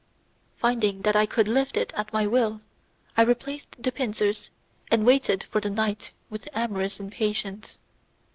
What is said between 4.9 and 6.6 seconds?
waited for the night with